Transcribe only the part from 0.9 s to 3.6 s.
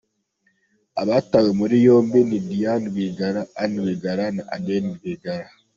Abatawe muri yombi ni Diane Rwigara,